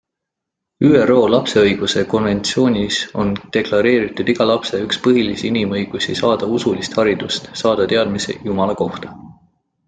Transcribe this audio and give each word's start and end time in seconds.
ÜRO 0.85 1.17
lapseõiguse 1.33 2.01
konventsioonis 2.13 2.97
on 3.23 3.29
deklareeritud 3.57 4.31
iga 4.35 4.47
lapse 4.53 4.79
üks 4.87 4.99
põhilisi 5.09 5.47
inimõigusi 5.51 6.17
saada 6.23 6.51
usulist 6.57 6.99
haridust, 7.03 7.53
saada 7.63 7.87
teadmisi 7.93 8.37
Jumala 8.51 8.79
kohta. 8.83 9.15